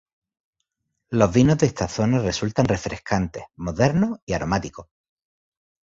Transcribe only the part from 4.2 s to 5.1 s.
y aromáticos.